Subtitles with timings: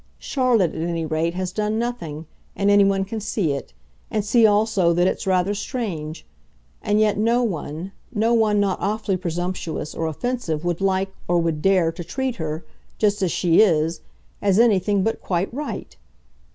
[0.17, 3.71] Charlotte, at any rate, has done nothing, and anyone can see it,
[4.09, 6.25] and see also that it's rather strange;
[6.81, 11.61] and yet no one no one not awfully presumptuous or offensive would like, or would
[11.61, 12.65] dare, to treat her,
[12.97, 14.01] just as she is,
[14.41, 15.97] as anything but quite RIGHT.